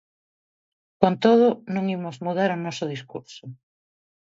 [1.01, 3.45] Con todo, non imos mudar o noso discurso.